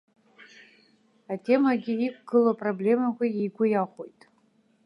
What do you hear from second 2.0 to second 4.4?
иқәгылоу апроблемақәагьы игәы иахәоит.